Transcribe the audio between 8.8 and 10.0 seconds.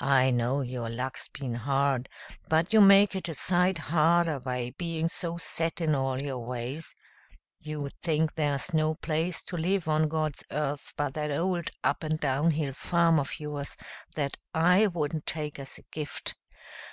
place to live